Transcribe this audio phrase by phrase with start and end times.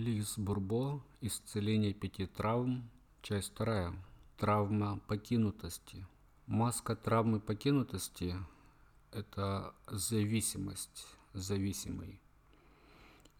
[0.00, 1.02] Лис Бурбо.
[1.20, 2.88] Исцеление пяти травм.
[3.20, 3.92] Часть вторая.
[4.38, 6.06] Травма покинутости.
[6.46, 8.34] Маска травмы покинутости–
[9.12, 12.18] это зависимость, зависимый.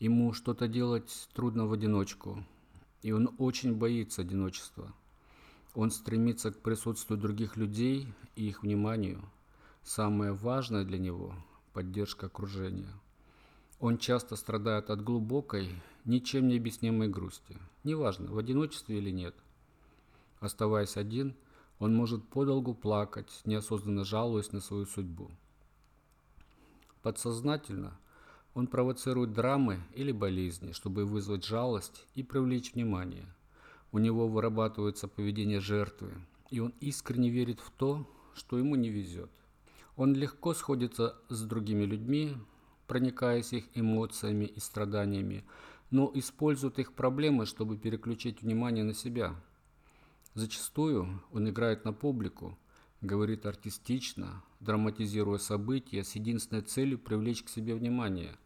[0.01, 2.45] Ему что-то делать трудно в одиночку,
[3.01, 4.93] и он очень боится одиночества.
[5.75, 9.23] Он стремится к присутствию других людей и их вниманию.
[9.83, 11.35] Самое важное для него–
[11.73, 12.93] поддержка окружения.
[13.79, 15.71] Он часто страдает от глубокой,
[16.05, 19.35] ничем не объяснимой грусти, неважно, в одиночестве или нет.
[20.41, 21.35] Оставаясь один,
[21.79, 25.31] он может подолгу плакать, неосознанно жалуясь на свою судьбу.
[27.03, 27.99] Подсознательно
[28.55, 33.27] он провоцирует драмы или болезни, чтобы вызвать жалость и привлечь внимание.
[33.93, 36.13] У него вырабатывается поведение жертвы,
[36.51, 39.31] и он искренне верит в то, что ему не везет.
[39.97, 42.37] Он легко сходится с другими людьми,
[42.87, 45.45] проникаясь их эмоциями и страданиями,
[45.91, 49.35] но использует их проблемы, чтобы переключить внимание на себя.
[50.35, 52.57] Зачастую он играет на публику,
[53.01, 58.37] говорит артистично, драматизируя события с единственной целью привлечь к себе внимание.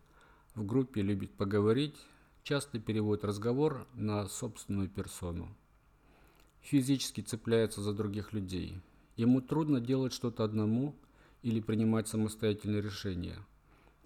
[0.54, 1.96] В группе любит поговорить,
[2.42, 5.48] часто переводит разговор на собственную персону.
[6.62, 8.80] Физически цепляется за других людей.
[9.16, 10.94] Ему трудно делать что-то одному
[11.42, 13.36] или принимать самостоятельные решения.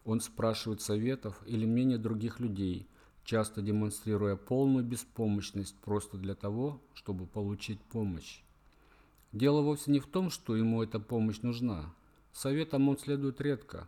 [0.04, 2.88] Он спрашивает советов или мнения других людей–
[3.28, 8.40] часто демонстрируя полную беспомощность просто для того, чтобы получить помощь.
[9.32, 11.94] Дело вовсе не в том, что ему эта помощь нужна.
[12.32, 13.86] Советам он следует редко,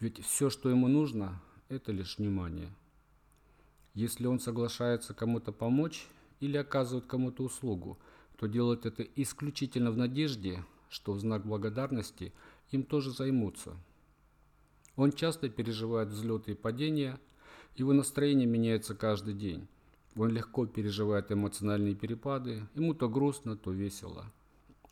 [0.00, 2.68] ведь все, что ему нужно, это лишь внимание.
[3.94, 6.08] Если он соглашается кому-то помочь
[6.40, 7.96] или оказывает кому-то услугу,
[8.38, 12.32] то делает это исключительно в надежде, что в знак благодарности
[12.72, 13.76] им тоже займутся.
[14.96, 17.20] Он часто переживает взлеты и падения–
[17.76, 19.68] его настроение меняется каждый день.
[20.16, 24.32] Он легко переживает эмоциональные перепады, ему то грустно, то весело.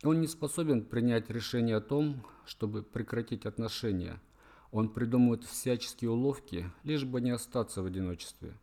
[0.03, 4.21] Он не способен принять решение о том, чтобы прекратить отношения.
[4.71, 8.53] Он придумывает всяческие уловки, лишь бы не остаться в одиночестве.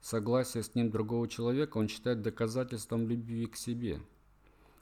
[0.00, 4.00] Согласие с ним другого человека он считает доказательством любви к себе.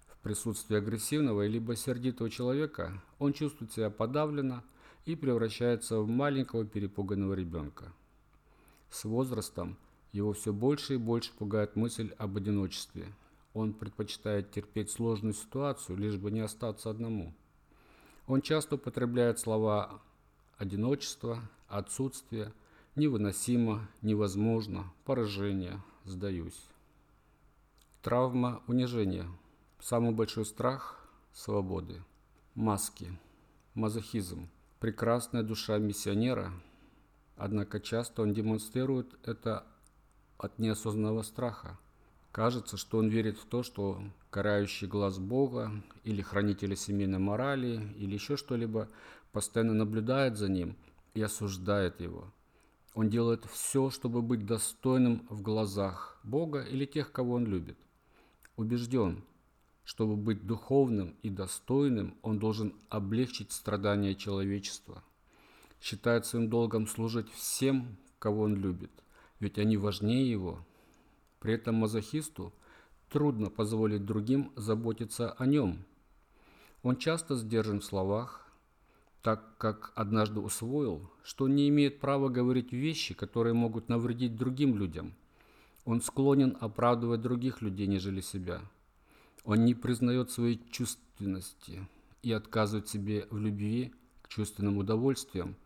[0.06, 4.62] В присутствии агрессивного либо сердитого человека он чувствует себя подавленно
[5.06, 7.92] и превращается в маленького перепуганного ребенка.
[8.90, 9.76] С возрастом
[10.12, 13.12] его все больше и больше пугает мысль об одиночестве.
[13.52, 17.34] Он предпочитает терпеть сложную ситуацию, лишь бы не остаться одному.
[18.26, 20.00] Он часто употребляет слова
[20.56, 22.52] «одиночество», «отсутствие»,
[22.94, 26.68] «невыносимо», «невозможно», «поражение», «сдаюсь».
[28.02, 29.26] Травма унижения.
[29.80, 32.02] Самый большой страх– свободы.
[32.54, 33.18] Маски.
[33.74, 34.48] Мазохизм.
[34.78, 36.52] Прекрасная душа миссионера–
[37.36, 39.66] Однако часто он демонстрирует это
[40.38, 41.78] от неосознанного страха.
[42.30, 45.70] Кажется, что он верит в то, что карающий глаз Бога
[46.04, 48.88] или хранители семейной морали или еще что-либо
[49.32, 50.76] постоянно наблюдает за ним
[51.14, 52.32] и осуждает его.
[52.94, 57.78] Он делает все, чтобы быть достойным в глазах Бога или тех, кого он любит.
[58.56, 59.24] Убежден,
[59.84, 65.02] чтобы быть духовным и достойным, он должен облегчить страдания человечества–
[65.84, 68.90] считает своим долгом служить всем, кого он любит,
[69.38, 70.64] ведь они важнее его.
[71.40, 72.54] При этом мазохисту
[73.10, 75.84] трудно позволить другим заботиться о нем.
[76.82, 78.48] Он часто сдержан в словах,
[79.20, 85.12] так как однажды усвоил, что не имеет права говорить вещи, которые могут навредить другим людям.
[85.84, 88.62] Он склонен оправдывать других людей, нежели себя.
[89.44, 91.86] Он не признает своей чувственности
[92.22, 93.92] и отказывает себе в любви
[94.22, 95.56] к чувственным удовольствиям,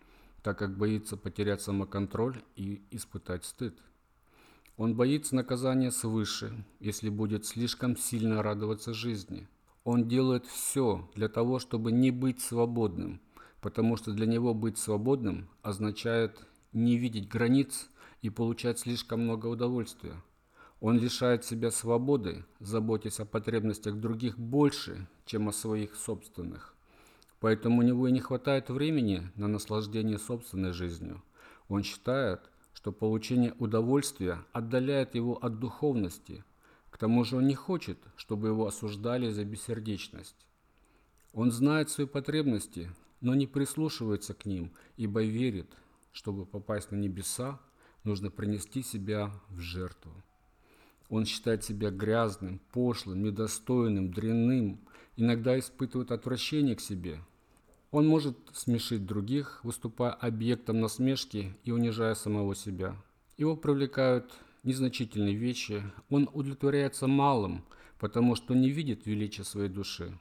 [0.49, 3.75] так как боится потерять самоконтроль и испытать стыд.
[4.79, 9.47] Он боится наказания свыше, если будет слишком сильно радоваться жизни.
[9.85, 13.21] Он делает все для того, чтобы не быть свободным,
[13.61, 16.41] потому что для него быть свободным означает
[16.73, 17.91] не видеть границ
[18.23, 20.15] и получать слишком много удовольствия.
[20.81, 26.75] Он лишает себя свободы, заботясь о потребностях других больше, чем о своих собственных.
[27.41, 31.23] Поэтому у него и не хватает времени на наслаждение собственной жизнью.
[31.69, 32.41] Он считает,
[32.73, 36.45] что получение удовольствия отдаляет его от духовности.
[36.91, 40.47] К тому же он не хочет, чтобы его осуждали за бессердечность.
[41.33, 42.91] Он знает свои потребности,
[43.21, 45.71] но не прислушивается к ним, ибо верит,
[46.13, 47.61] чтобы попасть на небеса,
[48.05, 50.13] нужно принести себя в жертву.
[51.09, 54.81] Он считает себя грязным, пошлым, недостойным, дрянным,
[55.17, 57.21] иногда испытывает отвращение к себе.
[57.91, 62.95] Он может смешить других, выступая объектом насмешки и унижая самого себя.
[63.39, 67.65] Его привлекают незначительные вещи, он удовлетворяется малым,
[67.99, 70.19] потому что не видит величия своей души.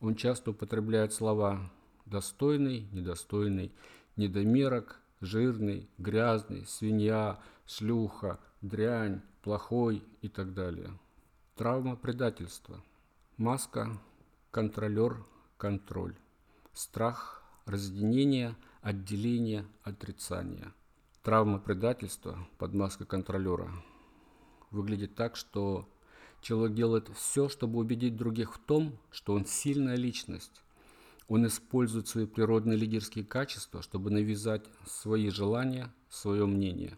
[0.00, 1.70] Он часто употребляет слова
[2.04, 3.72] «достойный», «недостойный»,
[4.14, 10.90] «недомерок», «жирный», «грязный», «свинья», «шлюха», «дрянь», «плохой» и так далее.
[11.56, 12.82] Травма предательства.
[13.36, 13.98] Маска,
[14.50, 15.24] контролер,
[15.56, 16.14] контроль.
[16.72, 20.72] Страх, разъединение, отделение, отрицание.
[21.22, 23.70] Травма предательства под маской контролера
[24.70, 25.88] выглядит так, что
[26.40, 30.62] человек делает все, чтобы убедить других в том, что он сильная личность.
[31.28, 36.96] Он использует свои природные лидерские качества, чтобы навязать свои желания, свое мнение.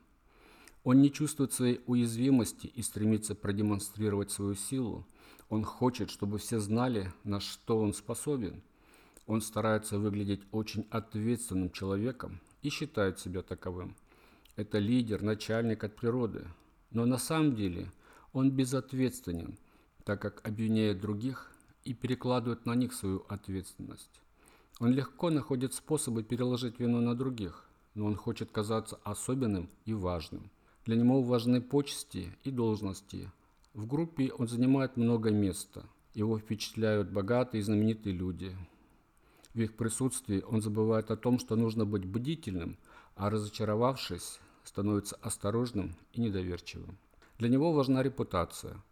[0.89, 5.07] Он не чувствует своей уязвимости и стремится продемонстрировать свою силу.
[5.51, 8.63] Он хочет, чтобы все знали, на что он способен.
[9.27, 13.97] Он старается выглядеть очень ответственным человеком и считает себя таковым.
[14.57, 16.47] Это лидер, начальник от природы.
[16.91, 17.93] Но на самом деле
[18.33, 19.59] он безответственен,
[20.05, 21.53] так как обвиняет других
[21.85, 24.23] и перекладывает на них свою ответственность.
[24.81, 30.51] Он легко находит способы переложить вину на других, но он хочет казаться особенным и важным.
[30.89, 33.31] Для него важны почести и должности.
[33.75, 35.85] В группе он занимает много места.
[36.15, 38.57] Его впечатляют богатые и знаменитые люди.
[39.53, 42.79] В их присутствии он забывает о том, что нужно быть бдительным,
[43.17, 46.97] а разочаровавшись, становится осторожным и недоверчивым.
[47.37, 48.83] Для него важна репутация.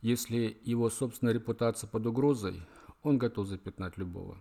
[0.00, 2.62] Если его собственная репутация под угрозой,
[3.02, 4.40] он готов запятнать любого.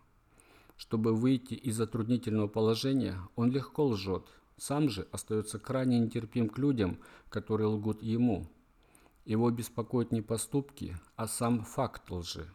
[0.77, 4.23] Чтобы выйти из затруднительного положения, он легко лжет,
[4.61, 6.99] сам же остается крайне нетерпим к людям,
[7.29, 8.47] которые лгут ему.
[9.25, 12.47] Его беспокоят не поступки, а сам факт лжи.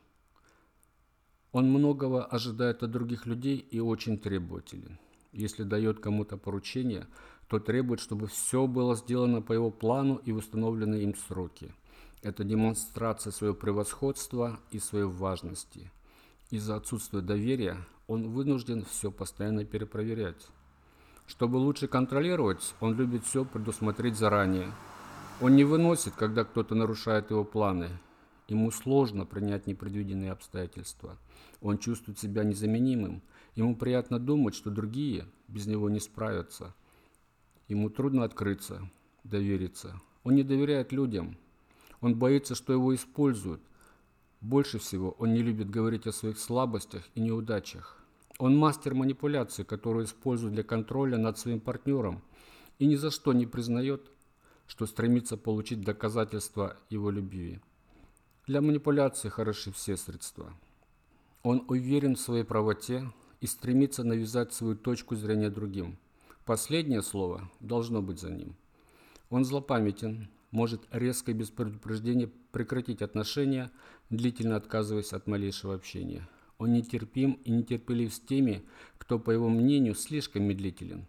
[1.51, 5.01] Он многого ожидает от других людей и очень требователен.
[5.33, 7.09] Если дает кому-то поручение,
[7.49, 11.75] то требует, чтобы все было сделано по его плану и в установленные им сроки.
[12.23, 15.91] Это демонстрация своего превосходства и своей важности.
[16.51, 20.47] Из-за отсутствия доверия он вынужден все постоянно перепроверять.
[21.27, 24.73] Чтобы лучше контролировать, он любит все предусмотреть заранее.
[25.41, 27.89] Он не выносит, когда кто-то нарушает его планы.
[28.49, 31.17] Ему сложно принять непредвиденные обстоятельства–
[31.61, 33.23] он чувствует себя незаменимым.
[33.55, 36.75] Ему приятно думать, что другие без него не справятся.
[37.69, 38.89] Ему трудно открыться,
[39.25, 40.01] довериться.
[40.25, 41.37] Он не доверяет людям.
[42.01, 43.61] Он боится, что его используют.
[44.41, 47.99] Больше всего он не любит говорить о своих слабостях и неудачах.
[48.39, 52.23] Он мастер манипуляции, которую использует для контроля над своим партнером
[52.79, 54.11] и ни за что не признает,
[54.67, 57.61] что стремится получить доказательства его любви.
[58.47, 60.53] Для манипуляции хороши все средства.
[61.43, 63.11] Он уверен в своей правоте
[63.41, 65.97] и стремится навязать свою точку зрения другим.
[66.45, 68.55] Последнее слово должно быть за ним.
[69.31, 73.71] Он злопамятен, может резко и без предупреждения прекратить отношения,
[74.11, 76.29] длительно отказываясь от малейшего общения.
[76.59, 78.65] Он нетерпим и нетерпелив с теми,
[78.99, 81.07] кто, по его мнению, слишком медлителен.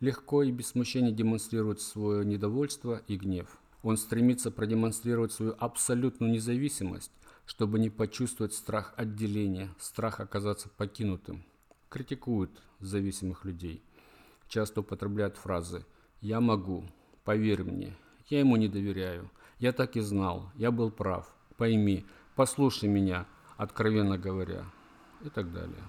[0.00, 3.58] Легко и без смущения демонстрирует свое недовольство и гнев.
[3.82, 7.12] Он стремится продемонстрировать свою абсолютную независимость,
[7.44, 11.44] чтобы не почувствовать страх отделения, страх оказаться покинутым.
[11.90, 12.50] Критикуют
[12.80, 13.82] зависимых людей.
[14.48, 15.84] Часто употребляют фразы
[16.20, 16.84] «я могу»,
[17.24, 17.94] «поверь мне»,
[18.28, 23.26] «я ему не доверяю», «я так и знал», «я был прав», «пойми», «послушай меня»,
[23.56, 24.64] откровенно говоря
[25.20, 25.84] и так далее.